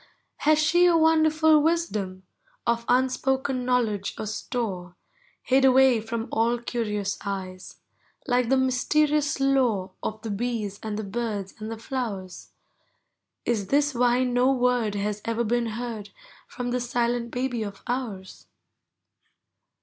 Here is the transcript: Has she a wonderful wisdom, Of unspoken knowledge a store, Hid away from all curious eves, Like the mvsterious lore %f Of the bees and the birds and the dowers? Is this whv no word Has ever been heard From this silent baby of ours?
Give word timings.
Has 0.37 0.57
she 0.57 0.87
a 0.87 0.97
wonderful 0.97 1.61
wisdom, 1.61 2.23
Of 2.65 2.85
unspoken 2.87 3.65
knowledge 3.65 4.15
a 4.17 4.25
store, 4.25 4.95
Hid 5.43 5.63
away 5.63 6.01
from 6.01 6.27
all 6.31 6.57
curious 6.57 7.19
eves, 7.23 7.77
Like 8.25 8.49
the 8.49 8.55
mvsterious 8.55 9.39
lore 9.39 9.89
%f 9.89 9.91
Of 10.01 10.21
the 10.23 10.31
bees 10.31 10.79
and 10.81 10.97
the 10.97 11.03
birds 11.03 11.53
and 11.59 11.69
the 11.69 11.75
dowers? 11.75 12.49
Is 13.45 13.67
this 13.67 13.93
whv 13.93 14.27
no 14.27 14.51
word 14.51 14.95
Has 14.95 15.21
ever 15.25 15.43
been 15.43 15.67
heard 15.67 16.09
From 16.47 16.71
this 16.71 16.89
silent 16.89 17.29
baby 17.29 17.61
of 17.61 17.83
ours? 17.85 18.47